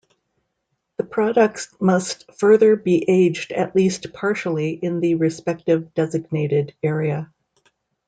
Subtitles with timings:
[0.97, 7.31] The products must further be aged at least partially in the respective designated area.